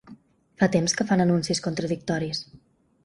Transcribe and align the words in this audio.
Fa 0.61 0.69
temps 0.75 0.97
que 1.01 1.07
fan 1.11 1.23
anuncis 1.27 1.63
contradictoris. 1.67 2.41